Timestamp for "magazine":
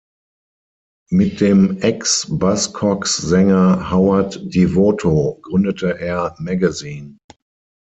6.39-7.19